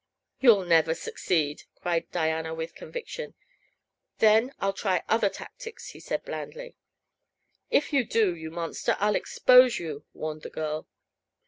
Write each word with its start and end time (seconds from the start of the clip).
"You'll 0.39 0.65
never 0.65 0.95
succeed!" 0.95 1.65
cried 1.75 2.09
Diana, 2.11 2.55
with 2.55 2.73
conviction. 2.73 3.35
"Then 4.17 4.51
I'll 4.59 4.73
try 4.73 5.03
other 5.07 5.29
tactics," 5.29 5.93
said 6.03 6.21
he 6.21 6.25
blandly. 6.25 6.75
"If 7.69 7.93
you 7.93 8.03
do, 8.03 8.35
you 8.35 8.49
monster, 8.49 8.95
I'll 8.97 9.13
expose 9.13 9.77
you," 9.77 10.03
warned 10.15 10.41
the 10.41 10.49
girl. 10.49 10.87